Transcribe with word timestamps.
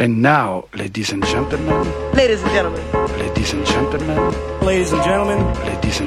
And 0.00 0.22
now, 0.22 0.68
ladies 0.74 1.10
and 1.10 1.26
gentlemen, 1.26 1.66
Ladies 2.12 2.40
and 2.40 2.52
gentlemen. 2.52 3.18
ladies 3.18 3.52
and 3.52 3.66
gentlemen, 3.66 4.16
Ladies 4.64 4.92
and 4.92 5.02
gentlemen, 5.02 5.54
ladies 5.74 6.00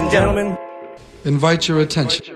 and 0.00 0.10
gentlemen, 0.10 0.56
Invite 1.26 1.68
your 1.68 1.80
attention. 1.80 2.34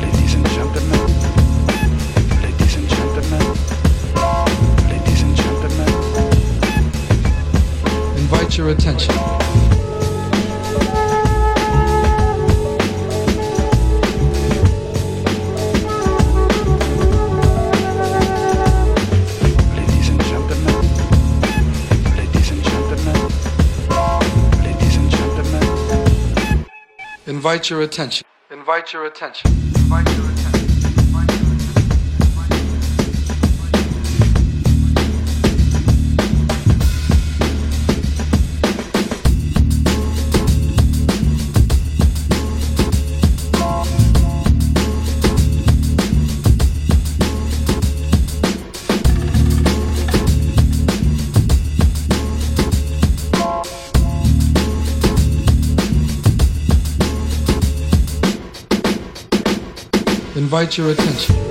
Ladies 0.00 0.34
and 0.34 0.46
gentlemen. 0.48 1.00
Ladies 2.42 2.74
and 2.74 2.88
gentlemen. 2.88 3.44
Ladies 4.90 5.22
and 5.22 5.36
gentlemen. 5.36 5.88
Invite 8.18 8.58
your 8.58 8.70
attention. 8.70 9.14
ladies 9.14 9.30
and 9.30 9.35
Invite 27.46 27.70
your 27.70 27.82
attention. 27.82 28.26
Invite 28.50 28.92
your 28.92 29.06
attention. 29.06 29.52
Invite 29.52 30.08
your 30.08 30.16
attention. 30.16 30.35
Invite 60.56 60.78
your 60.78 60.90
attention. 60.92 61.45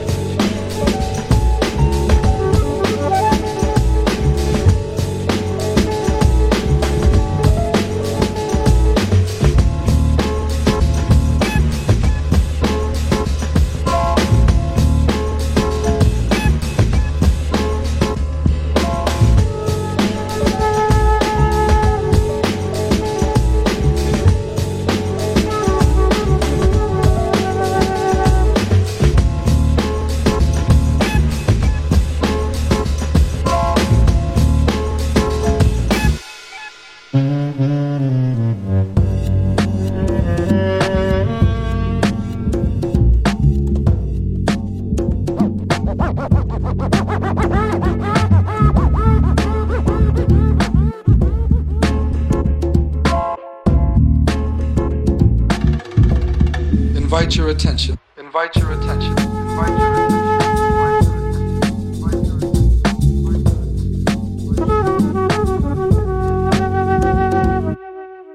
Attention. 57.55 57.97
Invite 58.17 58.55
your 58.57 58.71
attention. 58.73 59.17
Invite 59.17 59.79
your 59.79 59.93
attention. 59.93 60.15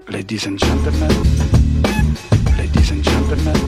ladies 0.08 0.46
and 0.46 0.58
gentlemen, 0.58 1.10
ladies 2.56 2.90
and 2.90 3.02
gentlemen, 3.04 3.60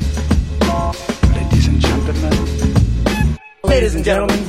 ladies 1.35 1.67
and 1.69 1.81
gentlemen, 1.81 3.39
Ladies 3.65 3.95
and 3.95 4.05
gentlemen. 4.05 4.42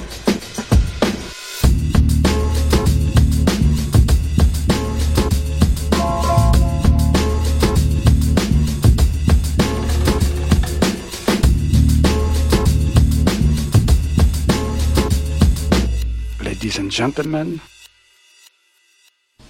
Gentlemen, 17.03 17.59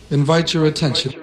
Invite 0.10 0.54
your 0.54 0.66
attention. 0.66 1.23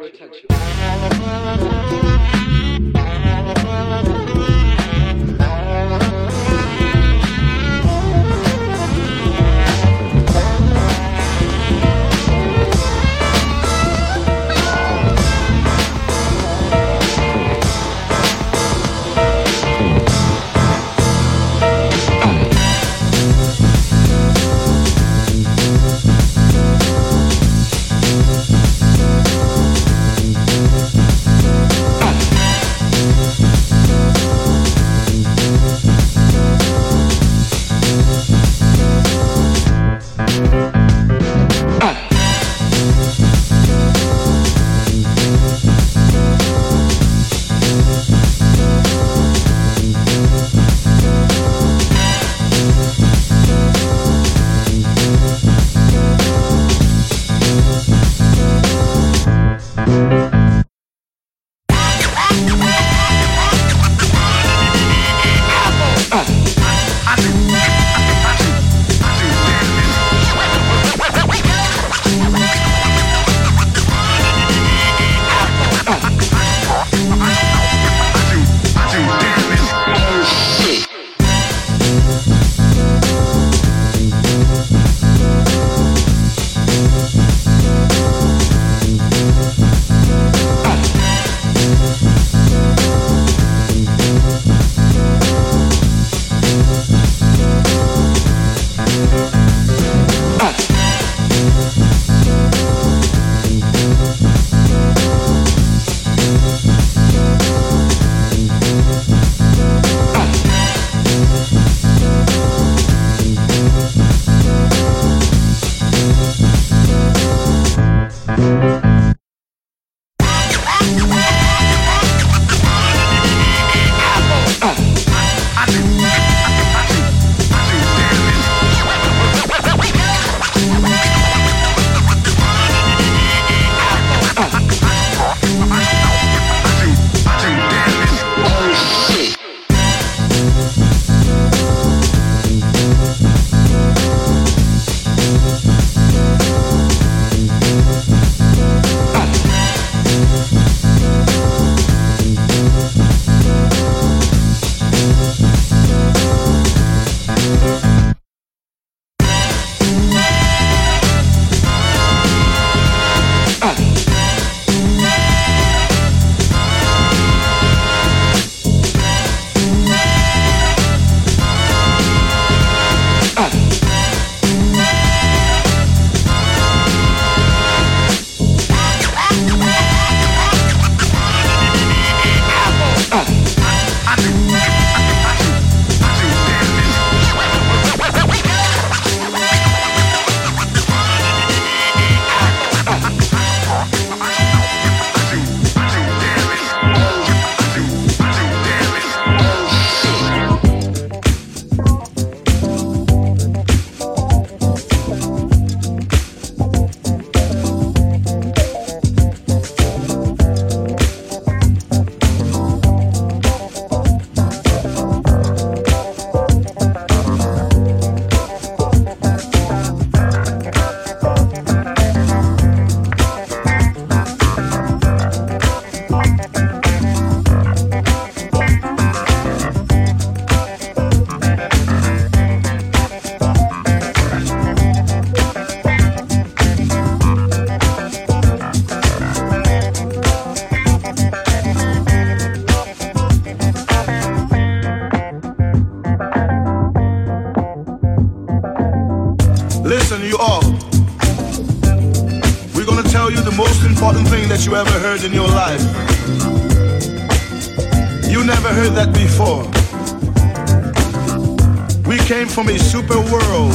Came 262.31 262.47
from 262.47 262.69
a 262.69 262.79
super 262.79 263.19
world, 263.33 263.75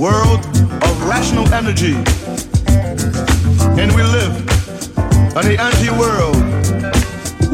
world 0.00 0.44
of 0.82 1.08
rational 1.08 1.46
energy. 1.54 1.94
And 3.80 3.94
we 3.94 4.02
live 4.02 4.34
on 5.36 5.44
the 5.44 5.56
anti-world, 5.56 6.34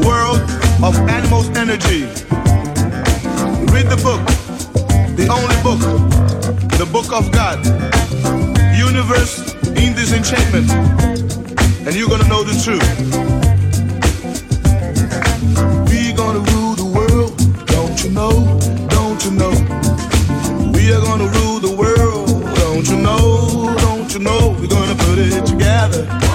world 0.03 0.41
of 0.83 0.97
animals 1.07 1.49
energy. 1.49 2.05
Read 3.71 3.85
the 3.85 3.99
book, 4.01 4.25
the 5.15 5.27
only 5.29 5.55
book, 5.61 5.79
the 6.79 6.89
book 6.91 7.13
of 7.13 7.31
God. 7.31 7.63
Universe 8.75 9.53
in 9.77 9.93
disenchantment. 9.93 10.71
And 11.85 11.93
you're 11.95 12.09
gonna 12.09 12.27
know 12.27 12.43
the 12.43 12.59
truth. 12.63 13.36
Know? 24.19 24.55
We're 24.59 24.67
gonna 24.67 24.95
put 24.95 25.19
it 25.19 25.45
together. 25.45 26.26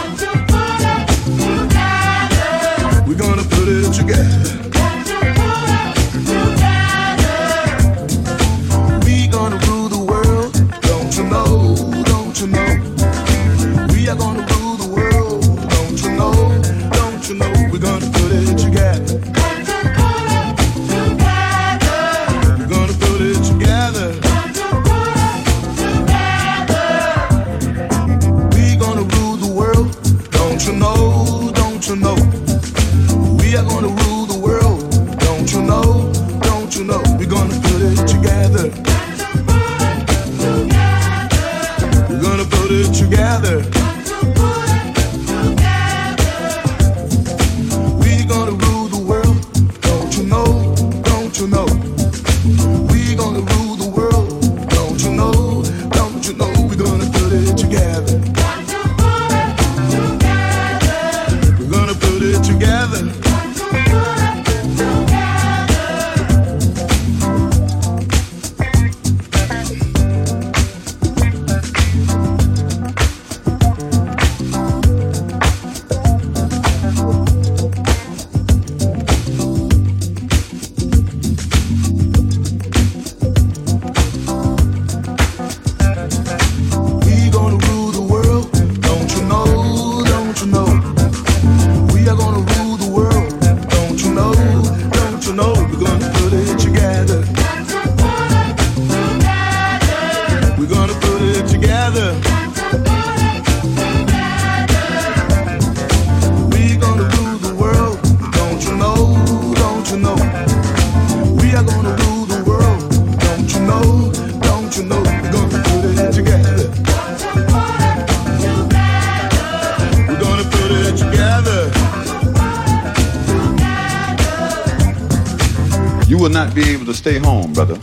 Stay 127.02 127.18
home, 127.18 127.52
brother. 127.52 127.76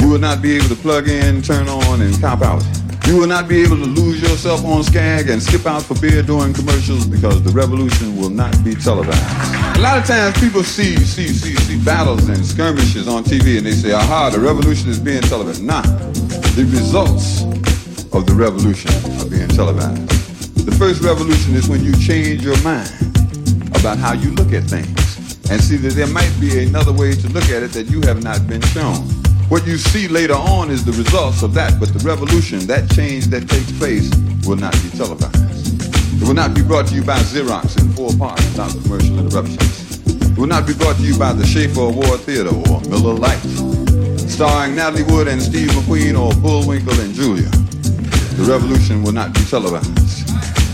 You 0.00 0.08
will 0.08 0.18
not 0.18 0.40
be 0.40 0.56
able 0.56 0.68
to 0.68 0.76
plug 0.76 1.08
in, 1.08 1.42
turn 1.42 1.68
on, 1.68 2.00
and 2.00 2.18
cop 2.22 2.40
out. 2.40 2.64
You 3.06 3.18
will 3.18 3.26
not 3.26 3.48
be 3.48 3.60
able 3.60 3.76
to 3.76 3.84
lose 3.84 4.22
yourself 4.22 4.64
on 4.64 4.82
Skag 4.82 5.28
and 5.28 5.42
skip 5.42 5.66
out 5.66 5.82
for 5.82 5.94
beer 6.00 6.22
during 6.22 6.54
commercials 6.54 7.06
because 7.06 7.42
the 7.42 7.50
revolution 7.50 8.16
will 8.16 8.30
not 8.30 8.52
be 8.64 8.74
televised. 8.74 9.76
A 9.76 9.82
lot 9.82 9.98
of 9.98 10.06
times 10.06 10.40
people 10.40 10.64
see 10.64 10.96
see 10.96 11.28
see 11.28 11.54
see 11.54 11.84
battles 11.84 12.30
and 12.30 12.44
skirmishes 12.44 13.06
on 13.06 13.24
TV 13.24 13.58
and 13.58 13.66
they 13.66 13.72
say, 13.72 13.92
aha, 13.92 14.30
the 14.30 14.40
revolution 14.40 14.88
is 14.88 14.98
being 14.98 15.20
televised. 15.20 15.62
Nah, 15.62 15.82
the 16.56 16.66
results 16.72 17.42
of 18.14 18.24
the 18.24 18.34
revolution 18.34 18.90
are 19.20 19.28
being 19.28 19.48
televised. 19.48 20.08
The 20.64 20.72
first 20.72 21.02
revolution 21.02 21.54
is 21.54 21.68
when 21.68 21.84
you 21.84 21.92
change 21.98 22.42
your 22.42 22.60
mind 22.62 22.90
about 23.76 23.98
how 23.98 24.14
you 24.14 24.30
look 24.30 24.54
at 24.54 24.64
things 24.64 25.05
and 25.50 25.60
see 25.60 25.76
that 25.76 25.94
there 25.94 26.06
might 26.08 26.32
be 26.40 26.64
another 26.64 26.92
way 26.92 27.14
to 27.14 27.28
look 27.28 27.44
at 27.50 27.62
it 27.62 27.70
that 27.72 27.86
you 27.86 28.00
have 28.02 28.22
not 28.22 28.46
been 28.46 28.62
shown. 28.74 28.96
What 29.48 29.66
you 29.66 29.76
see 29.78 30.08
later 30.08 30.34
on 30.34 30.70
is 30.70 30.84
the 30.84 30.92
results 30.92 31.42
of 31.42 31.54
that, 31.54 31.78
but 31.78 31.94
the 31.94 32.00
revolution, 32.00 32.66
that 32.66 32.90
change 32.90 33.26
that 33.26 33.48
takes 33.48 33.70
place, 33.78 34.10
will 34.44 34.56
not 34.56 34.72
be 34.82 34.90
televised. 34.90 35.38
It 36.20 36.26
will 36.26 36.34
not 36.34 36.54
be 36.54 36.62
brought 36.62 36.88
to 36.88 36.94
you 36.94 37.04
by 37.04 37.18
Xerox 37.18 37.78
in 37.80 37.92
four 37.92 38.10
parts 38.18 38.42
without 38.50 38.72
commercial 38.82 39.18
interruptions. 39.18 40.02
It 40.06 40.36
will 40.36 40.48
not 40.48 40.66
be 40.66 40.74
brought 40.74 40.96
to 40.96 41.02
you 41.02 41.16
by 41.16 41.32
the 41.32 41.46
Schaefer 41.46 41.80
Award 41.80 42.20
Theater 42.20 42.50
or 42.50 42.80
Miller 42.90 43.14
Lite, 43.14 43.38
starring 44.28 44.74
Natalie 44.74 45.04
Wood 45.04 45.28
and 45.28 45.40
Steve 45.40 45.68
McQueen 45.68 46.18
or 46.18 46.34
Bullwinkle 46.40 46.98
and 46.98 47.14
Julia. 47.14 47.50
The 48.34 48.50
revolution 48.50 49.02
will 49.04 49.12
not 49.12 49.32
be 49.32 49.40
televised. 49.44 50.26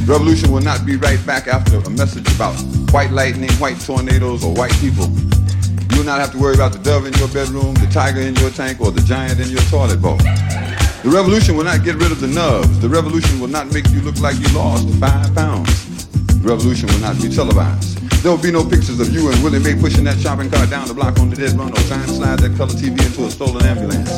Revolution 0.09 0.51
will 0.51 0.63
not 0.63 0.87
be 0.87 0.97
right 0.97 1.21
back 1.27 1.47
after 1.47 1.77
a 1.77 1.91
message 1.91 2.27
about 2.35 2.57
white 2.93 3.11
lightning, 3.11 3.51
white 3.53 3.81
tornadoes, 3.81 4.45
or 4.45 4.53
white 4.55 4.73
people. 4.79 5.09
You 5.91 5.99
will 5.99 6.05
not 6.05 6.21
have 6.21 6.31
to 6.33 6.39
worry 6.39 6.55
about 6.55 6.73
the 6.73 6.79
dove 6.79 7.07
in 7.07 7.13
your 7.15 7.29
bedroom, 7.29 7.75
the 7.75 7.89
tiger 7.91 8.21
in 8.21 8.37
your 8.37 8.51
tank, 8.51 8.81
or 8.81 8.93
the 8.93 9.01
giant 9.01 9.41
in 9.41 9.49
your 9.49 9.63
toilet 9.73 10.01
bowl. 10.01 10.19
The 11.03 11.11
revolution 11.11 11.57
will 11.57 11.65
not 11.65 11.83
get 11.85 11.97
rid 11.97 12.13
of 12.13 12.21
the 12.21 12.29
nubs. 12.29 12.79
The 12.81 12.89
revolution 12.89 13.41
will 13.41 13.49
not 13.49 13.73
make 13.73 13.89
you 13.89 14.03
look 14.03 14.21
like 14.21 14.37
you 14.37 14.47
lost 14.55 14.89
five 15.01 15.35
pounds. 15.35 16.07
The 16.39 16.49
revolution 16.49 16.87
will 16.89 17.01
not 17.01 17.21
be 17.21 17.29
televised. 17.29 17.99
There 18.23 18.31
will 18.31 18.39
be 18.39 18.53
no 18.53 18.63
pictures 18.63 19.01
of 19.01 19.13
you 19.13 19.33
and 19.33 19.43
Willie 19.43 19.59
Mae 19.59 19.75
pushing 19.75 20.05
that 20.05 20.21
shopping 20.21 20.49
cart 20.49 20.71
down 20.71 20.87
the 20.87 20.95
block 20.95 21.19
on 21.19 21.29
the 21.29 21.35
dead 21.35 21.59
run 21.59 21.73
or 21.73 21.83
trying 21.91 22.07
to 22.07 22.13
slide 22.13 22.39
that 22.39 22.57
color 22.57 22.71
TV 22.71 22.95
into 22.95 23.25
a 23.25 23.31
stolen 23.31 23.65
ambulance. 23.67 24.13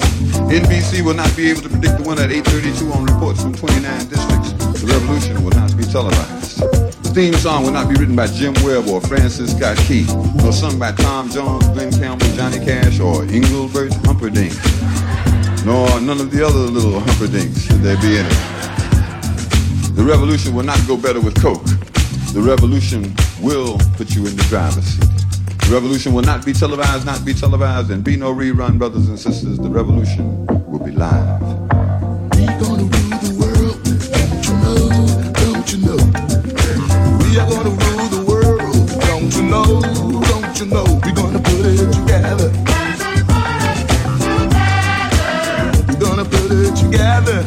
NBC 0.52 1.00
will 1.00 1.14
not 1.14 1.34
be 1.36 1.48
able 1.48 1.62
to 1.62 1.70
predict 1.70 1.96
the 1.96 2.04
winner 2.04 2.22
at 2.22 2.30
832 2.30 2.92
on 2.92 3.06
reports 3.06 3.40
from 3.40 3.54
29 3.54 3.80
districts. 4.10 4.52
The 4.82 4.92
revolution 4.92 5.42
will 5.42 5.56
not 5.56 5.74
be 5.78 5.84
televised. 5.84 6.43
The 7.14 7.30
theme 7.30 7.34
song 7.34 7.62
will 7.62 7.70
not 7.70 7.88
be 7.88 7.94
written 7.94 8.16
by 8.16 8.26
Jim 8.26 8.54
Webb 8.64 8.88
or 8.88 9.00
Francis 9.00 9.56
Scott 9.56 9.76
Key, 9.86 10.04
nor 10.34 10.52
sung 10.52 10.80
by 10.80 10.90
Tom 10.90 11.30
Jones, 11.30 11.64
Glen 11.68 11.92
Campbell, 11.92 12.26
Johnny 12.34 12.58
Cash, 12.58 12.98
or 12.98 13.22
Engelbert 13.26 13.94
Humperdinck, 14.04 14.52
nor 15.64 16.00
none 16.00 16.20
of 16.20 16.32
the 16.32 16.44
other 16.44 16.58
little 16.58 16.98
Humperdinks 16.98 17.66
should 17.66 17.82
there 17.82 17.96
be 17.98 18.18
in 18.18 18.26
it. 18.26 19.94
The 19.94 20.02
revolution 20.02 20.56
will 20.56 20.64
not 20.64 20.80
go 20.88 20.96
better 20.96 21.20
with 21.20 21.40
Coke. 21.40 21.64
The 22.34 22.42
revolution 22.42 23.14
will 23.40 23.78
put 23.96 24.16
you 24.16 24.26
in 24.26 24.34
the 24.34 24.42
driver's 24.48 24.84
seat. 24.84 25.08
The 25.68 25.70
revolution 25.70 26.14
will 26.14 26.24
not 26.24 26.44
be 26.44 26.52
televised, 26.52 27.06
not 27.06 27.24
be 27.24 27.32
televised, 27.32 27.92
and 27.92 28.02
be 28.02 28.16
no 28.16 28.34
rerun, 28.34 28.76
brothers 28.76 29.08
and 29.08 29.16
sisters. 29.16 29.58
The 29.58 29.70
revolution 29.70 30.44
will 30.66 30.84
be 30.84 30.90
live. 30.90 31.40
We 32.34 32.46
gonna 32.58 32.82
rule 32.82 33.18
the 33.22 33.30
world, 33.38 33.84
don't 34.10 34.48
you 34.48 34.56
know? 34.58 35.30
Don't 35.32 35.72
you 35.72 35.78
know? 35.78 36.33
we 37.34 37.40
are 37.40 37.50
gonna 37.50 37.70
rule 37.70 38.08
the 38.14 38.24
world. 38.28 38.60
Don't 39.08 39.34
you 39.34 39.42
know? 39.42 39.80
Don't 40.30 40.60
you 40.60 40.66
know? 40.66 40.84
We're 41.02 41.14
gonna 41.14 41.40
put 41.40 41.66
it 41.66 41.92
together. 41.92 42.48
We're 45.88 45.98
gonna 45.98 46.24
put 46.24 46.52
it 46.52 46.76
together. 46.76 47.42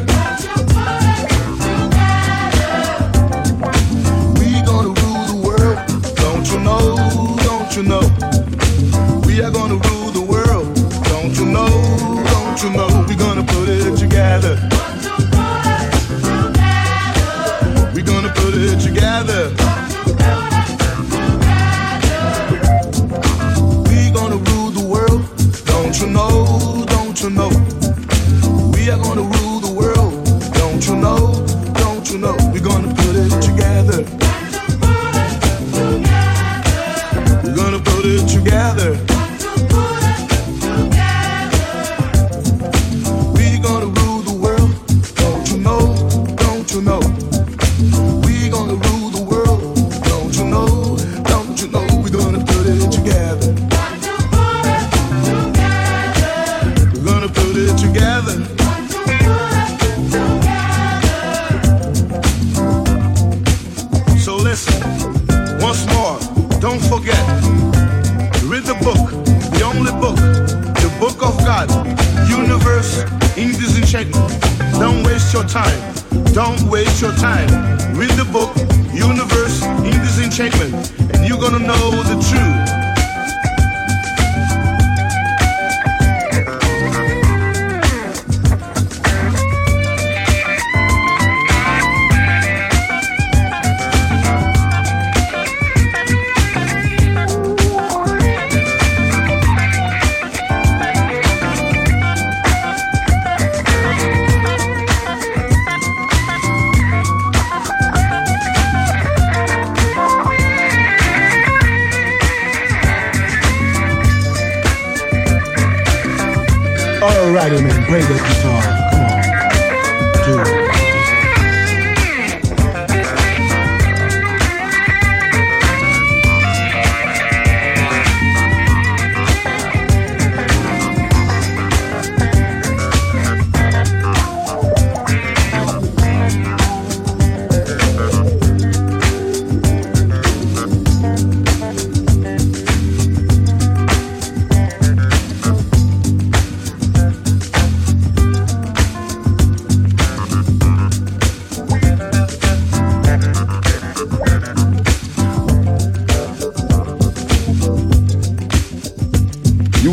We're 4.36 4.65
gonna 4.65 4.91
rule 5.00 5.25
the 5.32 5.39
world. 5.48 5.79
Don't 6.17 6.51
you 6.51 6.60
know? 6.60 7.38
Don't 7.48 7.75
you 7.77 7.84
know? 7.84 8.03
We 9.25 9.41
are 9.41 9.51
gonna 9.51 9.75
rule 9.88 10.12
the 10.12 10.25
world. 10.27 10.67
Don't 11.06 11.34
you 11.39 11.46
know? 11.46 11.70
Don't 12.34 12.62
you 12.62 12.72
know? 12.72 13.06
We're 13.08 13.17
gonna 13.17 13.44
put 13.44 13.70
it 13.70 13.96
together. 13.96 14.76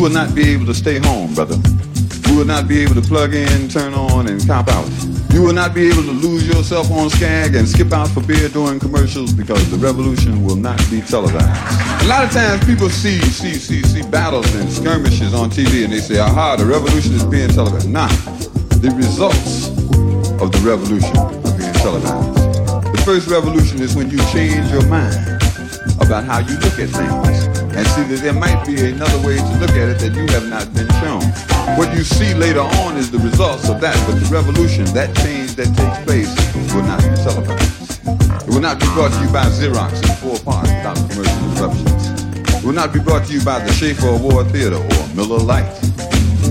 Will 0.05 0.11
not 0.11 0.35
be 0.35 0.51
able 0.51 0.67
to 0.67 0.75
stay 0.75 0.99
home, 0.99 1.33
brother. 1.33 1.57
You 2.29 2.37
will 2.37 2.45
not 2.45 2.69
be 2.69 2.83
able 2.83 2.95
to 2.95 3.01
plug 3.01 3.33
in, 3.33 3.71
turn 3.71 3.95
on, 3.95 4.29
and 4.29 4.47
cop 4.47 4.69
out. 4.69 4.87
You 5.33 5.41
will 5.43 5.55
not 5.55 5.73
be 5.73 5.89
able 5.89 6.03
to 6.03 6.11
lose 6.13 6.47
yourself 6.47 6.91
on 6.91 7.09
Skag 7.09 7.55
and 7.55 7.67
skip 7.67 7.91
out 7.91 8.09
for 8.09 8.21
beer 8.21 8.51
during 8.51 8.79
commercials 8.79 9.33
because 9.33 9.71
the 9.71 9.79
revolution 9.79 10.45
will 10.45 10.57
not 10.57 10.77
be 10.91 11.01
televised. 11.01 12.05
A 12.05 12.07
lot 12.07 12.23
of 12.23 12.31
times 12.31 12.63
people 12.67 12.91
see 12.91 13.19
see 13.19 13.55
see 13.55 13.81
see 13.83 14.03
battles 14.11 14.55
and 14.57 14.71
skirmishes 14.71 15.33
on 15.33 15.49
TV 15.49 15.85
and 15.85 15.93
they 15.95 16.01
say, 16.01 16.19
aha, 16.19 16.57
the 16.57 16.67
revolution 16.67 17.15
is 17.15 17.25
being 17.25 17.49
televised. 17.49 17.89
Nah, 17.89 18.09
the 18.85 18.93
results 18.95 19.69
of 20.39 20.53
the 20.53 20.61
revolution 20.63 21.17
are 21.17 21.57
being 21.57 21.73
televised. 21.81 22.93
The 22.93 23.03
first 23.07 23.29
revolution 23.29 23.81
is 23.81 23.97
when 23.97 24.11
you 24.11 24.19
change 24.35 24.71
your 24.71 24.87
mind 24.87 25.17
about 26.03 26.25
how 26.25 26.41
you 26.41 26.59
look 26.59 26.79
at 26.79 26.91
things 26.91 27.34
and 27.77 27.87
see 27.89 28.05
that 28.07 28.23
there 28.23 28.33
might 28.33 28.63
be 28.65 28.79
another 28.87 29.19
way 29.27 29.37
to 29.37 29.53
look 29.59 29.75
at 29.75 29.91
it 29.91 29.99
that 29.99 30.15
you 30.15 30.27
have 30.31 30.47
not 30.47 30.71
been 30.75 30.87
shown. 31.03 31.23
What 31.75 31.91
you 31.95 32.05
see 32.05 32.35
later 32.35 32.63
on 32.87 32.97
is 32.97 33.11
the 33.11 33.19
results 33.19 33.69
of 33.69 33.81
that, 33.81 33.99
but 34.07 34.15
the 34.15 34.29
revolution, 34.31 34.87
that 34.95 35.11
change 35.27 35.59
that 35.59 35.67
takes 35.75 35.99
place, 36.07 36.31
will 36.71 36.87
not 36.87 37.03
be 37.03 37.11
televised. 37.19 37.99
It 38.47 38.51
will 38.55 38.63
not 38.63 38.79
be 38.79 38.87
brought 38.95 39.11
to 39.11 39.21
you 39.27 39.31
by 39.35 39.47
Xerox 39.51 39.99
in 40.07 40.15
four 40.23 40.39
parts 40.47 40.71
without 40.71 40.95
commercial 41.11 41.41
interruptions. 41.51 42.15
It 42.55 42.65
will 42.65 42.79
not 42.79 42.93
be 42.93 43.01
brought 43.01 43.27
to 43.27 43.33
you 43.35 43.43
by 43.43 43.59
the 43.59 43.73
Schaefer 43.73 44.07
Award 44.07 44.55
Theater 44.55 44.79
or 44.79 45.05
Miller 45.19 45.43
Lite, 45.43 45.67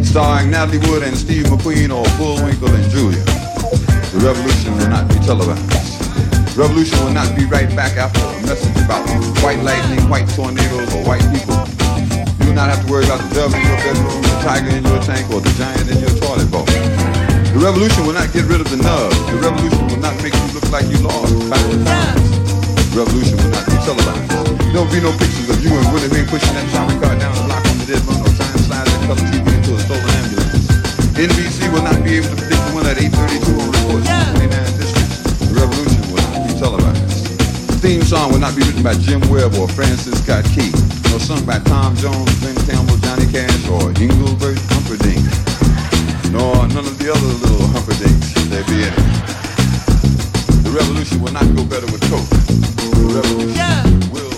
starring 0.03 0.51
Natalie 0.51 0.83
Wood 0.89 1.03
and 1.03 1.15
Steve 1.15 1.45
McQueen 1.47 1.87
or 1.87 2.03
Bullwinkle 2.19 2.67
and 2.67 2.87
Julia. 2.91 3.23
The 4.11 4.19
revolution 4.27 4.75
will 4.75 4.91
not 4.91 5.07
be 5.07 5.15
televised. 5.23 5.71
Revolution 6.57 6.99
will 6.99 7.15
not 7.15 7.31
be 7.35 7.45
right 7.45 7.69
back 7.75 7.95
after 7.95 8.32
message 8.45 8.75
about 8.83 9.03
white 9.43 9.59
lightning, 9.63 10.03
white 10.09 10.27
tornadoes, 10.35 10.87
or 10.95 11.01
white 11.07 11.23
people. 11.31 11.55
You 12.39 12.51
will 12.51 12.57
not 12.57 12.69
have 12.69 12.83
to 12.83 12.87
worry 12.91 13.05
about 13.05 13.23
the 13.23 13.31
devil 13.35 13.55
in 13.55 13.63
your 13.63 13.79
bedroom, 13.79 14.21
the 14.21 14.35
tiger 14.43 14.71
in 14.75 14.83
your 14.83 15.01
tank, 15.03 15.27
or 15.31 15.39
the 15.39 15.53
giant 15.55 15.87
in 15.87 15.99
your 15.99 16.13
toilet 16.19 16.49
bowl. 16.51 16.67
The 17.53 17.59
revolution 17.61 18.05
will 18.05 18.17
not 18.17 18.33
get 18.33 18.49
rid 18.49 18.59
of 18.59 18.69
the 18.69 18.81
nubs. 18.81 19.15
The 19.29 19.39
revolution 19.39 19.83
will 19.87 20.01
not 20.03 20.15
make 20.25 20.33
you 20.33 20.49
look 20.57 20.67
like 20.73 20.89
you 20.89 20.99
lost 21.05 21.31
back 21.47 21.61
to 21.61 21.77
times. 21.85 22.27
The 22.91 23.05
revolution 23.05 23.37
will 23.37 23.53
not 23.53 23.65
be 23.69 23.77
televised. 23.85 24.29
There 24.73 24.81
will 24.81 24.89
be 24.89 25.01
no 25.05 25.13
pictures 25.13 25.49
of 25.53 25.61
you 25.61 25.69
and 25.69 25.85
Willie 25.93 26.09
Mae 26.09 26.25
pushing 26.25 26.53
that 26.57 26.65
shopping 26.73 26.97
cart 26.97 27.21
down 27.21 27.29
the 27.37 27.45
block 27.45 27.61
on 27.61 27.77
the 27.77 27.85
dead 27.85 28.01
run 28.09 28.17
or 28.25 28.31
trying 28.33 28.53
to 28.57 28.61
slide 28.65 28.89
that 28.89 28.99
color 29.05 29.21
TV 29.29 29.45
into 29.53 29.77
a 29.77 29.79
stolen 29.85 30.09
ambulance. 30.17 30.65
NBC 31.13 31.69
will 31.69 31.85
not 31.85 32.01
be 32.01 32.17
able 32.17 32.33
to 32.33 32.37
predict 32.41 32.61
the 32.65 32.71
one 32.73 32.89
at 32.89 32.97
832 32.97 33.53
on 33.53 33.69
reports 33.69 34.09
in 34.09 34.49
29 34.49 34.81
districts. 34.81 35.17
The 35.45 35.53
revolution 35.53 36.01
will 36.09 36.25
not 36.25 36.41
be 36.41 36.51
televised. 36.57 37.02
The 37.83 37.89
theme 37.89 38.03
song 38.03 38.31
will 38.31 38.39
not 38.39 38.55
be 38.55 38.63
written 38.63 38.81
by 38.81 38.93
Jim 38.93 39.19
Webb 39.27 39.55
or 39.55 39.67
Francis 39.67 40.23
Scott 40.23 40.45
Key, 40.55 40.71
nor 41.11 41.19
sung 41.19 41.43
by 41.43 41.59
Tom 41.67 41.93
Jones, 41.97 42.31
Glen 42.39 42.55
Campbell, 42.63 42.95
Johnny 43.03 43.27
Cash, 43.27 43.67
or 43.67 43.91
Engelbert 43.99 44.55
Humperdinck, 44.71 45.19
nor 46.31 46.63
none 46.71 46.87
of 46.87 46.97
the 46.97 47.11
other 47.11 47.27
little 47.43 47.67
Humperdinks 47.75 48.31
there 48.47 48.63
be 48.71 48.87
in 48.87 48.93
it. 48.95 49.03
The 50.63 50.71
revolution 50.71 51.19
will 51.19 51.33
not 51.33 51.43
go 51.57 51.65
better 51.65 51.91
with 51.91 51.99
Coke. 52.07 52.23
The 52.87 53.19
revolution 53.19 54.11
will 54.15 54.32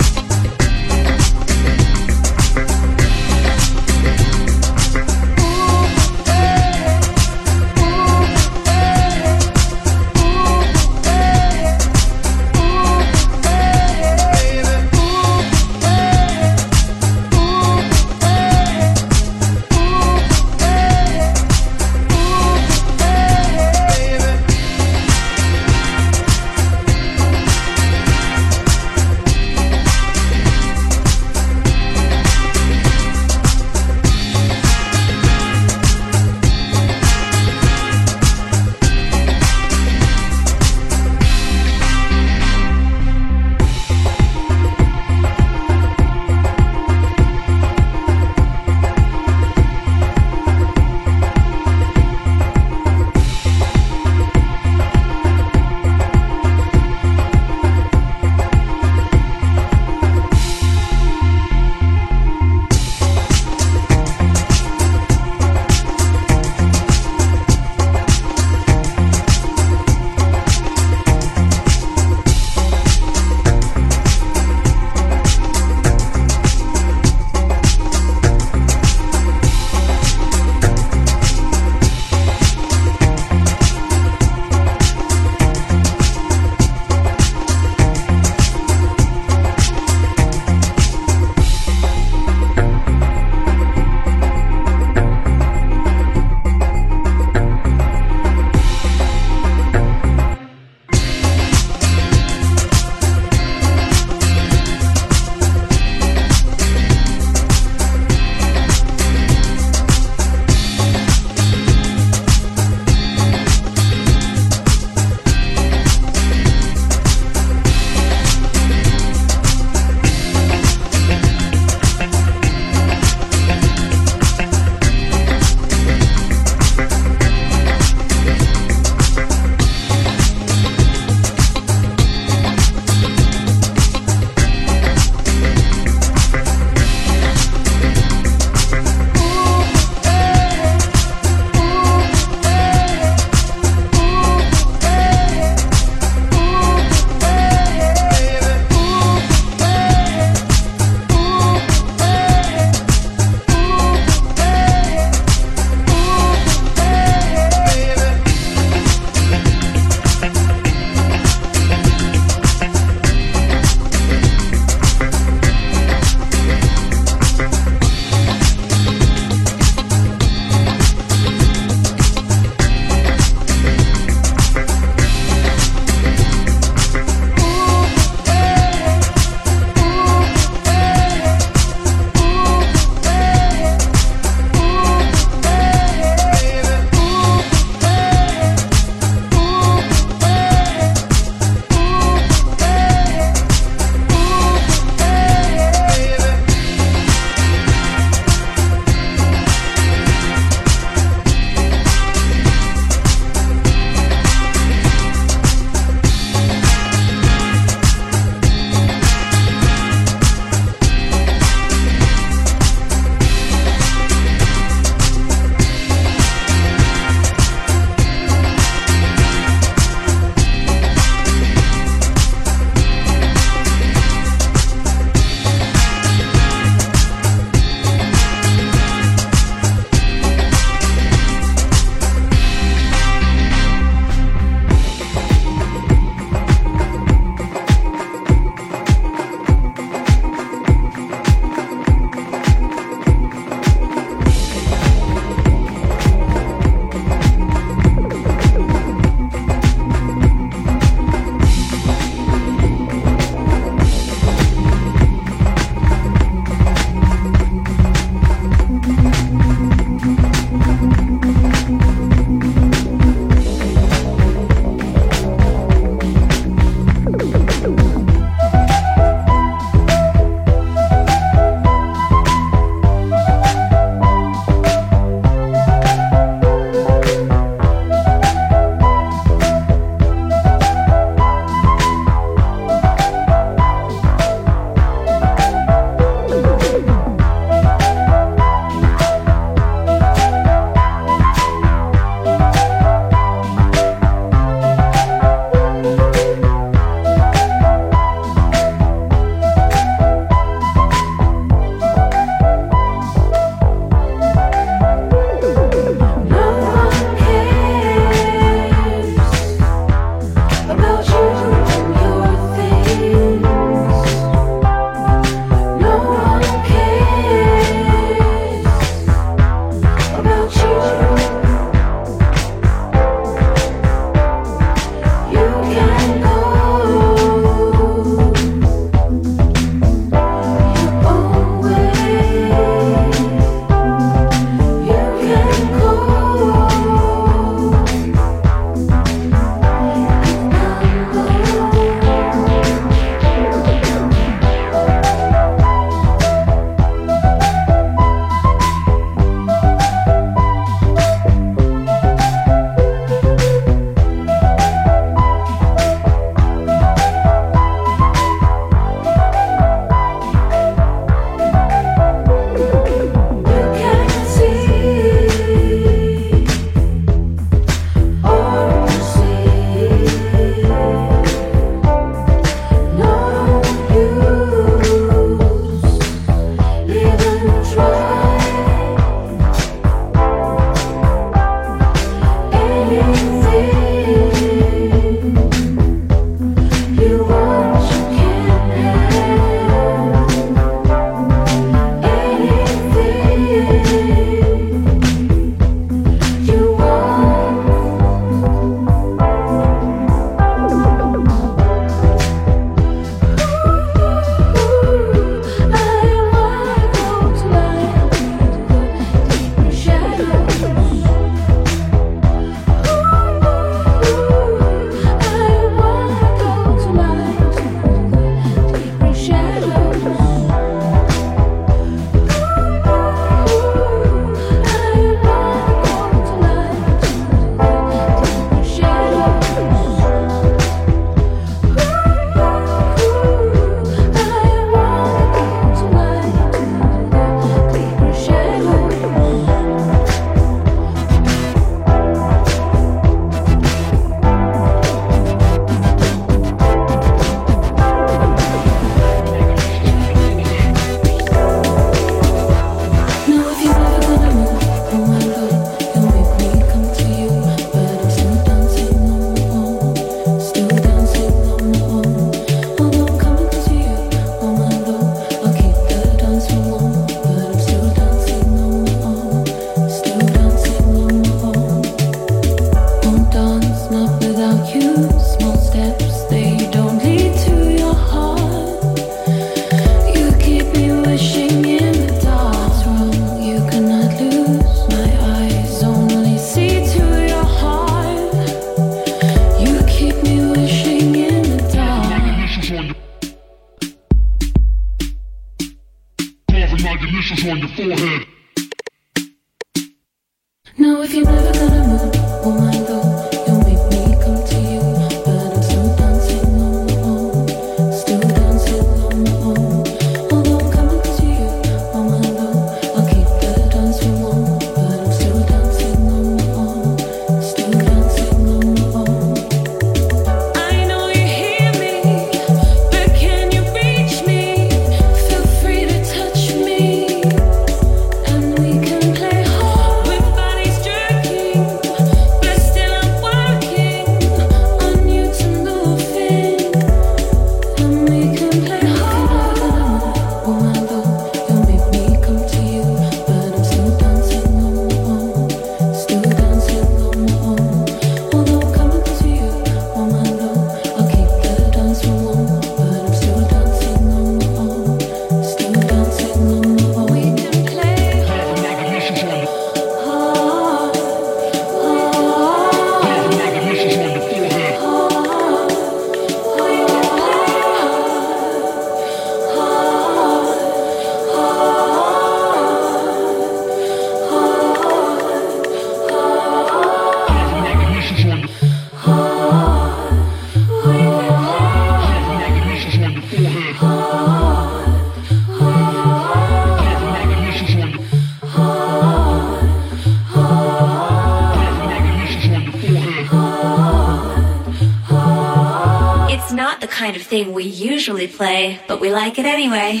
we 599.02 599.12
like 599.12 599.36
it 599.40 599.46
anyway. 599.46 600.00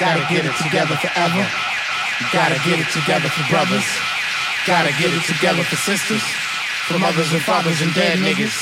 Gotta 0.00 0.34
get 0.34 0.44
it 0.44 0.56
together 0.62 0.96
forever. 0.96 1.46
Gotta 2.32 2.58
get 2.68 2.80
it 2.80 2.88
together 2.92 3.28
for 3.28 3.50
brothers. 3.50 3.84
Gotta 4.66 4.92
get 4.98 5.12
it 5.12 5.22
together 5.24 5.62
for 5.62 5.76
sisters. 5.76 6.22
For 6.86 6.98
mothers 6.98 7.32
and 7.32 7.42
fathers 7.42 7.80
and 7.82 7.94
dead 7.94 8.18
niggas. 8.18 8.52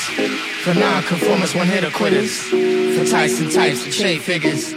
For 0.63 0.75
non-conformists, 0.75 1.55
one 1.55 1.67
hitter 1.67 1.91
quitters. 1.91 2.41
For 2.43 3.05
Tyson 3.05 3.51
types 3.51 3.85
and 3.85 3.95
shade 3.95 4.21
figures. 4.21 4.75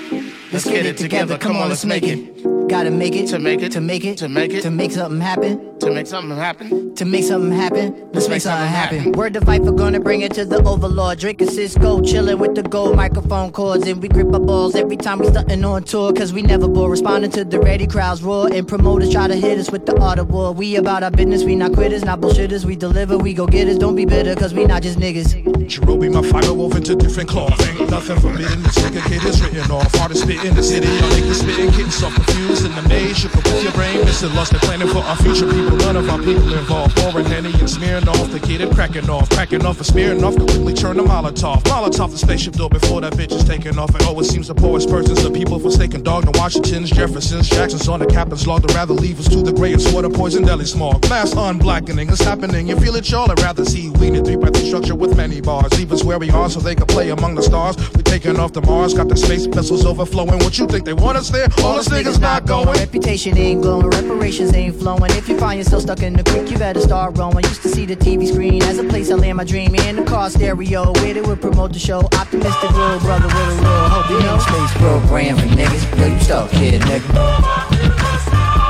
Let's 0.51 0.65
get 0.65 0.85
it 0.85 0.97
together. 0.97 1.37
Come 1.37 1.57
on, 1.57 1.69
let's 1.69 1.85
make 1.85 2.03
it. 2.03 2.69
Gotta 2.69 2.91
make 2.91 3.15
it 3.15 3.27
to 3.27 3.39
make 3.39 3.61
it 3.61 3.71
to 3.73 3.81
make 3.81 4.05
it 4.05 4.17
to 4.19 4.29
make 4.29 4.53
it 4.53 4.61
to 4.61 4.71
make 4.71 4.91
something 4.91 5.21
happen 5.21 5.70
to 5.81 5.91
make 5.91 6.07
something 6.07 6.37
happen 6.37 6.91
to 6.95 7.05
make 7.05 7.23
something 7.23 7.51
happen. 7.51 8.09
Let's 8.13 8.29
make 8.29 8.41
something 8.41 8.67
happen. 8.67 9.11
Word 9.13 9.33
to 9.33 9.41
fight 9.41 9.63
for 9.63 9.71
gonna 9.71 9.99
bring 9.99 10.21
it 10.21 10.33
to 10.33 10.45
the 10.45 10.61
overlord. 10.63 11.17
Drinking 11.17 11.49
Cisco, 11.49 11.99
chilling 12.01 12.37
with 12.37 12.53
the 12.53 12.61
gold 12.61 12.95
microphone 12.95 13.51
cords, 13.51 13.87
and 13.87 13.99
we 13.99 14.07
grip 14.07 14.31
our 14.33 14.39
balls 14.39 14.75
every 14.75 14.97
time 14.97 15.17
we 15.17 15.25
stuntin' 15.25 15.65
on 15.65 15.83
tour. 15.83 16.13
Cause 16.13 16.31
we 16.31 16.43
never 16.43 16.67
bore, 16.67 16.91
responding 16.91 17.31
to 17.31 17.43
the 17.43 17.59
ready 17.59 17.87
crowds 17.87 18.21
roar, 18.21 18.53
and 18.53 18.67
promoters 18.67 19.11
try 19.11 19.27
to 19.27 19.35
hit 19.35 19.57
us 19.57 19.71
with 19.71 19.87
the 19.87 19.99
art 19.99 20.19
of 20.19 20.29
war. 20.29 20.51
We 20.51 20.75
about 20.75 21.01
our 21.01 21.09
business, 21.09 21.43
we 21.43 21.55
not 21.55 21.73
quitters, 21.73 22.03
not 22.03 22.21
bullshitters. 22.21 22.65
We 22.65 22.75
deliver, 22.75 23.17
we 23.17 23.33
go 23.33 23.47
get 23.47 23.67
us. 23.67 23.77
Don't 23.79 23.95
be 23.95 24.05
bitter, 24.05 24.35
cause 24.35 24.53
we 24.53 24.65
not 24.65 24.83
just 24.83 24.99
niggas. 24.99 25.41
Jarobi, 25.65 26.13
my 26.13 26.21
fire 26.29 26.53
woven 26.53 26.83
to 26.83 26.95
different 26.95 27.29
cloth. 27.29 27.59
Ain't 27.67 27.89
nothing 27.89 28.19
forbidden. 28.19 28.61
This 28.61 28.77
nigga 28.77 29.01
kid 29.07 29.23
is 29.23 29.41
written 29.41 29.71
off. 29.71 29.91
Hardest 29.95 30.21
spit 30.23 30.43
in 30.43 30.53
the 30.53 30.61
city. 30.61 30.87
Y'all 30.87 31.09
niggas 31.09 31.41
spitting, 31.41 31.69
getting 31.71 31.89
so 31.89 32.11
confused 32.11 32.65
in 32.65 32.75
the 32.75 32.81
maze. 32.87 33.23
You 33.23 33.29
up 33.29 33.43
with 33.45 33.63
your 33.63 33.71
brain, 33.71 34.05
missing 34.05 34.33
lost. 34.35 34.51
They're 34.51 34.59
planning 34.59 34.89
for 34.89 34.99
our 34.99 35.15
future 35.15 35.47
people. 35.47 35.70
None 35.79 35.95
of 35.95 36.09
our 36.09 36.19
people 36.19 36.53
involved. 36.53 36.95
Pouring 36.97 37.25
Henny 37.25 37.53
and 37.59 37.69
smearing 37.69 38.07
off. 38.07 38.31
The 38.31 38.39
kid 38.39 38.61
and 38.61 38.73
cracking 38.73 39.09
off. 39.09 39.29
Cracking 39.31 39.65
off 39.65 39.77
and 39.77 39.85
smearing 39.85 40.23
off. 40.23 40.35
Quickly 40.35 40.73
turn 40.73 40.97
to 40.97 41.03
Molotov. 41.03 41.63
Molotov 41.63 42.11
the 42.11 42.17
spaceship 42.17 42.53
door 42.53 42.69
before 42.69 43.01
that 43.01 43.13
bitch 43.13 43.31
is 43.31 43.43
taking 43.43 43.77
off. 43.79 43.95
It 43.95 44.05
always 44.05 44.29
seems 44.29 44.47
the 44.47 44.55
poorest 44.55 44.89
persons, 44.89 45.23
the 45.23 45.31
people 45.31 45.59
forsaken 45.59 46.03
dog. 46.03 46.25
The 46.25 46.37
Washingtons, 46.39 46.91
Jeffersons, 46.91 47.49
Jacksons 47.49 47.87
on 47.87 47.99
the 47.99 48.05
captain's 48.05 48.45
log. 48.45 48.61
They'd 48.61 48.75
rather 48.75 48.93
leave 48.93 49.19
us 49.19 49.27
to 49.29 49.41
the 49.41 49.51
gray 49.51 49.71
grayest 49.71 49.93
water 49.93 50.09
poison 50.09 50.43
deli 50.43 50.65
smog. 50.65 51.07
Mass 51.09 51.33
unblackening 51.33 52.11
is 52.11 52.19
happening. 52.19 52.67
You 52.67 52.77
feel 52.77 52.95
it, 52.95 53.09
y'all? 53.09 53.31
I'd 53.31 53.39
rather 53.39 53.63
see 53.63 53.89
we 53.89 54.09
a 54.17 54.23
three 54.23 54.35
by 54.35 54.49
three 54.49 54.67
structure 54.67 54.95
with 54.95 55.15
many 55.15 55.39
bars. 55.39 55.71
Leave 55.77 55.91
us 55.93 56.03
where 56.03 56.19
we 56.19 56.29
are 56.29 56.49
so 56.49 56.59
they 56.59 56.75
can 56.75 56.87
play 56.87 57.09
among 57.09 57.35
the 57.35 57.41
stars. 57.41 57.77
We 57.95 58.03
taking 58.03 58.37
off 58.37 58.51
to 58.53 58.61
Mars, 58.61 58.93
got 58.93 59.07
the 59.07 59.15
space 59.15 59.45
vessels 59.45 59.85
overflowing. 59.85 60.39
What 60.39 60.57
you 60.57 60.67
think 60.67 60.85
they 60.85 60.93
want 60.93 61.17
us 61.17 61.29
there? 61.29 61.47
All 61.59 61.79
us 61.79 61.87
niggas 61.87 62.19
not 62.19 62.45
going. 62.45 62.67
Reputation 62.67 63.37
ain't 63.37 63.61
glowing, 63.61 63.89
reparations 63.89 64.53
ain't 64.53 64.75
flowing. 64.75 65.11
If 65.11 65.29
you 65.29 65.37
find 65.37 65.59
yourself 65.61 65.83
stuck 65.83 66.01
in 66.01 66.13
the 66.13 66.23
creek, 66.23 66.49
you 66.49 66.57
better 66.57 66.81
start 66.81 67.17
rowing. 67.19 67.43
Used 67.45 67.61
to 67.61 67.69
see 67.69 67.85
the 67.85 67.95
TV 67.95 68.27
screen 68.27 68.63
as 68.63 68.79
a 68.79 68.83
place 68.83 69.11
I 69.11 69.15
land 69.15 69.37
my 69.37 69.43
dream 69.43 69.75
in 69.75 69.95
the 69.95 70.03
car 70.03 70.29
stereo. 70.29 70.91
Where 70.93 71.13
they 71.13 71.21
would 71.21 71.39
promote 71.39 71.73
the 71.73 71.79
show. 71.79 71.99
Optimistic 72.17 72.71
real 72.71 72.99
brother 72.99 73.27
with 73.27 73.35
a 73.35 73.61
real 73.61 73.89
hope. 73.93 74.09
You 74.09 74.19
know, 74.25 74.39
space 74.39 74.73
program 74.81 75.37
for 75.37 75.45
niggas. 75.53 75.85
Where 75.99 76.09
you 76.09 76.19
stuck, 76.19 76.49
kid, 76.49 76.81
nigga? 76.81 77.13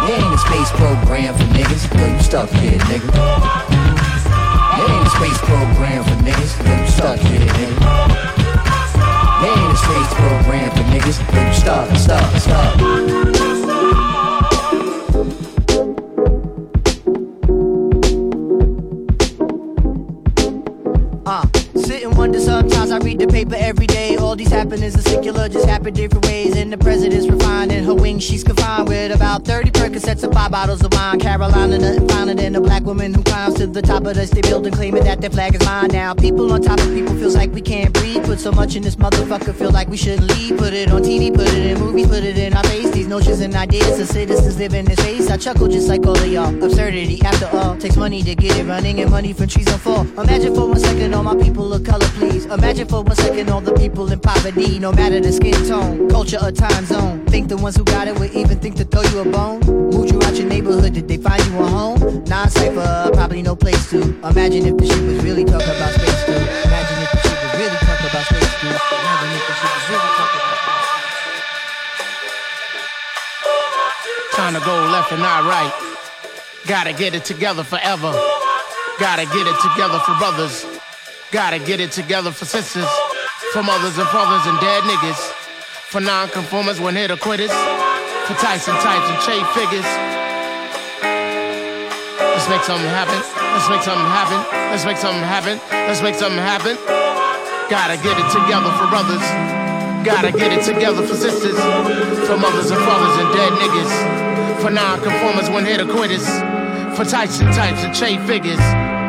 There 0.04 0.20
ain't 0.20 0.36
a 0.36 0.38
space 0.38 0.72
program 0.76 1.34
for 1.36 1.48
niggas. 1.56 1.88
Where 1.96 2.12
you 2.14 2.22
stuck, 2.22 2.50
kid, 2.50 2.82
nigga? 2.92 3.08
There 4.76 4.92
ain't 4.92 5.08
a 5.08 5.12
space 5.16 5.40
program 5.48 6.04
for 6.04 6.18
niggas. 6.28 6.52
Where 6.66 6.82
you 6.82 6.92
stuck, 6.92 7.20
kid, 7.20 7.48
nigga? 7.56 7.78
There 9.40 9.56
ain't 9.56 9.72
a 9.72 9.78
space 9.80 10.14
program 10.20 10.70
for 10.76 10.84
niggas. 10.92 11.18
Where 11.32 11.48
you 11.48 11.54
stuck, 11.54 11.88
stuck, 11.96 12.36
stuck. 12.36 13.51
These 24.42 24.52
happenings 24.52 24.96
are 24.96 25.02
secular, 25.04 25.48
just 25.48 25.68
happen 25.68 25.94
different 25.94 26.26
ways. 26.26 26.56
And 26.56 26.74
the 26.74 26.78
president's 26.78 27.28
refined 27.28 27.72
in 27.72 27.84
her 27.84 27.94
wings, 27.94 28.24
she's 28.24 28.44
confined 28.44 28.88
with 28.88 29.12
about 29.12 29.46
30 29.46 29.70
Percocets 29.70 30.24
and 30.24 30.34
five 30.34 30.50
bottles 30.50 30.84
of 30.84 30.92
wine. 30.94 31.20
Carolina, 31.20 31.78
nothing 31.78 32.08
finer 32.08 32.34
than 32.34 32.56
a 32.56 32.62
black 32.62 32.84
woman 32.84 33.14
who 33.14 33.22
climbs 33.22 33.56
to 33.56 33.68
the 33.68 33.84
top 33.84 34.04
of 34.06 34.16
the 34.16 34.26
state 34.26 34.46
building, 34.46 34.74
claiming 34.74 35.04
that 35.04 35.22
their 35.22 35.30
flag 35.30 35.54
is 35.54 35.64
mine. 35.64 35.90
Now, 35.92 36.16
people 36.16 36.52
on 36.52 36.62
top 36.64 36.80
of 36.80 36.88
people 36.88 37.14
feels 37.16 37.36
like 37.36 37.52
we 37.52 37.62
can't 37.62 37.94
breathe. 37.94 38.24
Put 38.26 38.40
so 38.40 38.52
much 38.52 38.76
in 38.76 38.82
this 38.82 38.96
motherfucker, 38.96 39.54
feel 39.54 39.70
like 39.70 39.90
we 39.90 39.98
shouldn't 39.98 40.28
leave. 40.36 40.58
Put 40.58 40.74
it 40.74 40.90
on 40.90 41.04
TV, 41.04 41.32
put 41.32 41.48
it 41.48 41.66
in 41.66 41.80
movies, 41.80 42.08
put 42.08 42.24
it 42.24 42.38
in 42.40 42.56
our 42.56 42.64
face. 42.64 42.90
These 42.90 43.08
notions 43.08 43.42
and 43.42 43.54
ideas 43.54 44.00
of 44.00 44.08
citizens 44.08 44.58
live 44.58 44.74
in 44.74 44.86
this 44.86 44.98
space. 44.98 45.30
I 45.30 45.38
chuckle 45.38 45.68
just 45.68 45.88
like 45.88 46.04
all 46.08 46.18
of 46.18 46.28
y'all. 46.28 46.64
Absurdity, 46.64 47.22
after 47.22 47.46
all, 47.56 47.78
takes 47.78 47.96
money 47.96 48.24
to 48.24 48.34
get 48.34 48.58
it 48.58 48.66
running, 48.66 49.02
and 49.02 49.12
money 49.12 49.34
from 49.34 49.48
trees 49.48 49.68
don't 49.68 49.80
fall. 49.80 50.02
Imagine 50.20 50.56
for 50.56 50.68
one 50.68 50.80
second 50.80 51.14
all 51.14 51.24
my 51.24 51.36
people 51.36 51.72
of 51.72 51.84
color, 51.84 52.08
please. 52.16 52.46
Imagine 52.46 52.88
for 52.88 53.04
one 53.04 53.16
second 53.16 53.50
all 53.52 53.62
the 53.62 53.74
people 53.74 54.12
in 54.12 54.20
poverty, 54.20 54.31
no 54.82 54.92
matter 54.92 55.20
the 55.20 55.32
skin 55.32 55.54
tone, 55.68 56.10
culture, 56.10 56.40
or 56.42 56.52
time 56.52 56.86
zone. 56.86 57.24
Think 57.28 57.50
the 57.50 57.58
ones 57.58 57.76
who 57.78 57.84
got 57.84 58.08
it 58.08 58.18
would 58.20 58.34
even 58.34 58.60
think 58.60 58.76
to 58.78 58.84
throw 58.84 59.04
you 59.04 59.20
a 59.20 59.26
bone? 59.26 59.60
Moved 59.62 60.12
you 60.12 60.20
out 60.24 60.36
your 60.36 60.48
neighborhood, 60.48 60.94
did 60.94 61.08
they 61.08 61.18
find 61.18 61.46
you 61.46 61.60
a 61.60 61.66
home? 61.68 62.24
Non 62.26 62.50
cipher, 62.50 63.12
probably 63.14 63.44
no 63.44 63.56
place 63.56 63.90
to. 63.92 64.02
Imagine 64.02 64.66
if 64.66 64.78
the 64.78 64.88
shit 64.88 65.04
was 65.04 65.24
really 65.24 65.46
talking 65.46 65.70
about 65.70 65.94
space, 65.94 66.26
dude. 66.26 66.36
Imagine 66.36 67.04
if 67.04 67.12
the 67.12 67.20
shit 67.22 67.38
was 67.44 67.54
really 67.62 67.78
talking 67.78 68.10
about 68.10 68.26
space, 68.26 68.52
dude. 68.62 68.74
Imagine 68.74 69.32
if 69.38 69.44
the 69.48 69.54
shit 69.54 69.72
was 69.78 69.86
really 69.90 70.12
talking 70.18 70.42
about 70.42 70.58
Time 74.34 74.54
to 74.56 74.62
go 74.66 74.76
left 74.90 75.12
and 75.12 75.22
not 75.22 75.44
right. 75.46 75.74
Gotta 76.66 76.94
get 76.94 77.14
it 77.14 77.24
together 77.24 77.64
forever. 77.64 78.12
Gotta 79.00 79.26
get 79.26 79.46
it 79.46 79.60
together 79.62 80.00
for 80.00 80.16
brothers. 80.18 80.66
Gotta 81.32 81.60
get 81.60 81.80
it 81.80 81.92
together 81.92 82.32
for 82.32 82.46
sisters. 82.46 82.90
For 83.52 83.62
mothers 83.62 83.98
and 83.98 84.08
fathers 84.08 84.48
and 84.48 84.58
dead 84.62 84.84
niggas. 84.84 85.20
For 85.92 86.00
non-conformers, 86.00 86.80
one 86.80 86.96
hitter 86.96 87.18
quitters. 87.18 87.52
For 87.52 88.34
Tyson 88.40 88.74
types 88.80 89.08
and 89.12 89.20
trade 89.28 89.46
figures. 89.52 89.84
Let's 92.32 92.48
make 92.48 92.64
something 92.64 92.88
happen. 92.88 93.20
Let's 93.52 93.68
make 93.68 93.84
something 93.84 94.08
happen. 94.08 94.40
Let's 94.72 94.86
make 94.86 94.96
something 94.96 95.22
happen. 95.22 95.60
Let's 95.70 96.02
make 96.02 96.16
something 96.16 96.40
happen. 96.40 96.80
Gotta 97.70 98.00
get 98.00 98.16
it 98.16 98.32
together 98.32 98.72
for 98.80 98.88
brothers. 98.88 99.24
Gotta 100.08 100.32
get 100.32 100.56
it 100.56 100.64
together 100.64 101.06
for 101.06 101.16
sisters, 101.16 101.60
for 102.26 102.38
mothers 102.40 102.72
and 102.72 102.80
fathers 102.88 103.16
and 103.20 103.30
dead 103.36 103.52
niggas, 103.60 104.62
for 104.62 104.72
non-conformers 104.72 105.50
when 105.50 105.66
hit 105.66 105.82
or 105.82 105.92
quitters, 105.92 106.26
for 106.96 107.04
Tyson 107.04 107.48
types 107.52 107.84
and 107.84 107.94
chain 107.94 108.26
figures. 108.26 108.64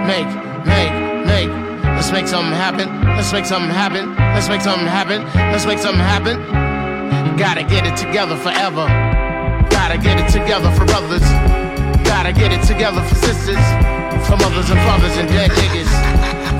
Make, 0.05 0.27
make. 0.67 0.92
Let's 2.03 2.11
make 2.11 2.27
something 2.27 2.51
happen. 2.51 2.91
Let's 3.15 3.33
make 3.33 3.47
something 3.47 3.71
happen. 3.71 4.11
Let's 4.35 4.49
make 4.49 4.61
something 4.61 4.91
happen. 4.91 5.23
Let's 5.55 5.67
make 5.71 5.79
something 5.79 6.03
happen. 6.03 6.43
Gotta 7.39 7.63
get 7.63 7.87
it 7.87 7.95
together 7.95 8.35
forever. 8.43 8.91
Gotta 9.71 10.03
get 10.03 10.19
it 10.19 10.27
together 10.27 10.67
for 10.75 10.83
brothers. 10.83 11.23
Gotta 12.03 12.35
get 12.35 12.51
it 12.51 12.59
together 12.67 12.99
for 13.07 13.15
sisters, 13.15 13.63
for 14.27 14.35
mothers 14.35 14.67
and 14.75 14.83
fathers 14.83 15.15
and 15.15 15.31
dead 15.31 15.55
niggas, 15.55 15.87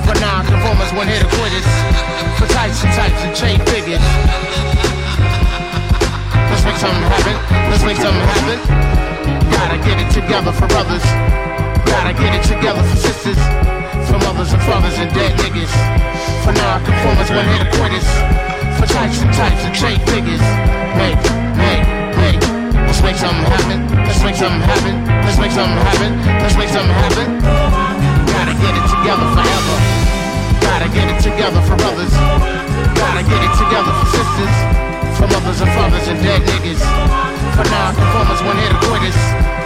for 0.07 0.15
non-conformers 0.23 0.95
or 0.95 1.27
quitters, 1.35 1.67
for 2.39 2.47
types 2.47 2.79
and 2.87 2.95
types 2.95 3.19
and 3.27 3.35
chain 3.35 3.59
figures. 3.67 3.99
Let's 6.55 6.63
make 6.63 6.79
something 6.79 7.03
happen. 7.03 7.35
Let's 7.67 7.83
make 7.83 7.99
something 7.99 8.27
happen. 8.31 8.59
Gotta 9.51 9.75
get 9.83 9.99
it 9.99 10.07
together 10.07 10.53
for 10.55 10.71
brothers. 10.71 11.03
Gotta 11.93 12.13
get 12.17 12.33
it 12.33 12.41
together 12.41 12.81
for 12.81 12.97
sisters, 12.97 13.37
for 14.09 14.17
mothers 14.25 14.49
and 14.49 14.61
fathers 14.65 14.97
and 14.97 15.13
dead 15.13 15.37
niggas, 15.37 15.69
for 16.41 16.49
non-conformers 16.49 17.29
when 17.29 17.45
hit 17.53 17.61
or 17.61 17.69
quitters, 17.77 18.09
for 18.81 18.89
types 18.89 19.21
and 19.21 19.29
types 19.29 19.61
and 19.61 19.73
chain 19.77 20.01
figures. 20.09 20.41
Make, 20.97 21.21
make, 21.53 21.85
make. 22.17 22.41
Let's 22.89 22.97
make 23.05 23.13
something 23.13 23.45
happen. 23.45 23.85
Let's 24.09 24.25
make 24.25 24.33
something 24.33 24.65
happen. 24.65 25.05
Let's 25.21 25.37
make 25.37 25.53
something 25.53 25.77
happen. 25.85 26.11
Let's 26.41 26.57
make 26.57 26.73
something 26.73 26.97
happen. 26.97 27.27
Gotta 28.25 28.57
get 28.57 28.73
it 28.73 28.85
together 28.89 29.27
forever. 29.37 29.77
Gotta 30.65 30.89
get 30.89 31.05
it 31.13 31.21
together 31.21 31.61
for 31.61 31.77
brothers. 31.77 32.13
Gotta 32.97 33.21
get 33.21 33.37
it 33.37 33.53
together 33.53 33.93
for 34.01 34.07
sisters. 34.17 34.55
For 35.21 35.29
mothers 35.29 35.61
and 35.61 35.69
fathers 35.77 36.09
and 36.09 36.17
dead 36.25 36.41
niggas. 36.41 36.81
For 37.53 37.65
non-conformers 37.69 38.41
when 38.41 38.57
hit 38.65 38.73
or 38.73 38.81
quitters. 38.81 39.42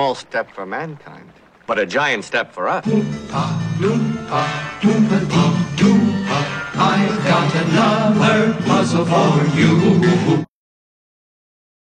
Small 0.00 0.14
step 0.14 0.50
for 0.54 0.64
mankind, 0.64 1.30
but 1.66 1.78
a 1.78 1.84
giant 1.84 2.24
step 2.24 2.54
for 2.54 2.68
us. 2.68 2.86
I've 6.88 7.24
got 7.32 7.54
another 7.66 8.54
puzzle 8.64 9.04
for 9.04 9.44
you. 9.58 10.46